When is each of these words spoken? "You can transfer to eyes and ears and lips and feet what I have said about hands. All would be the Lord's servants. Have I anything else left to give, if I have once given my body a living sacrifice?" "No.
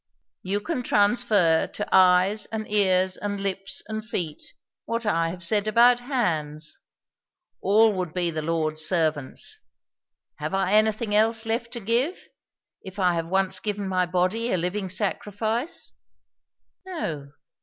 "You 0.41 0.61
can 0.61 0.81
transfer 0.81 1.67
to 1.67 1.87
eyes 1.95 2.47
and 2.47 2.67
ears 2.71 3.17
and 3.17 3.39
lips 3.39 3.83
and 3.87 4.03
feet 4.03 4.41
what 4.85 5.05
I 5.05 5.29
have 5.29 5.43
said 5.43 5.67
about 5.67 5.99
hands. 5.99 6.79
All 7.61 7.93
would 7.93 8.11
be 8.11 8.31
the 8.31 8.41
Lord's 8.41 8.83
servants. 8.83 9.59
Have 10.37 10.55
I 10.55 10.73
anything 10.73 11.13
else 11.13 11.45
left 11.45 11.71
to 11.73 11.79
give, 11.79 12.29
if 12.83 12.97
I 12.97 13.13
have 13.13 13.27
once 13.27 13.59
given 13.59 13.87
my 13.87 14.07
body 14.07 14.51
a 14.51 14.57
living 14.57 14.89
sacrifice?" 14.89 15.93
"No. 16.83 17.33